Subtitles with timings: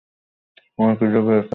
[0.79, 1.49] আমার খিদে পেয়েছে।